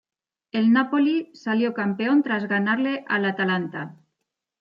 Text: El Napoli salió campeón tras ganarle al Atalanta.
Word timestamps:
El 0.51 0.73
Napoli 0.73 1.29
salió 1.35 1.75
campeón 1.75 2.23
tras 2.23 2.47
ganarle 2.47 3.05
al 3.07 3.23
Atalanta. 3.23 3.97